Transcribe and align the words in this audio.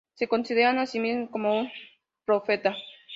Se 0.15 0.27
considera 0.27 0.71
a 0.81 0.87
sí 0.87 0.99
mismo 0.99 1.29
como 1.29 1.59
un 1.59 1.71
profeta. 2.25 2.73